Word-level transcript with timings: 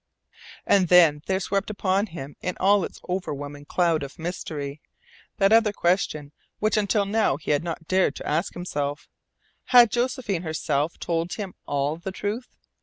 And 0.65 0.87
then 0.87 1.21
there 1.27 1.39
swept 1.39 1.69
upon 1.69 2.07
him 2.07 2.35
in 2.41 2.57
all 2.57 2.83
its 2.83 2.99
overwhelming 3.07 3.65
cloud 3.65 4.01
of 4.01 4.17
mystery 4.17 4.81
that 5.37 5.51
other 5.53 5.71
question 5.71 6.31
which 6.57 6.75
until 6.75 7.05
now 7.05 7.37
he 7.37 7.51
had 7.51 7.63
not 7.63 7.87
dared 7.87 8.15
to 8.15 8.27
ask 8.27 8.53
himself: 8.55 9.07
HAD 9.65 9.91
JOSEPHINE 9.91 10.41
HERSELF 10.41 10.97
TOLD 10.97 11.33
HIM 11.35 11.53
ALL 11.67 11.97
THE 11.97 12.11
TRUTH? 12.11 12.55